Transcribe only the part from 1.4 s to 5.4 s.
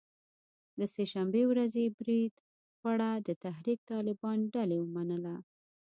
ورځې برید پړه د تحریک طالبان ډلې ومنله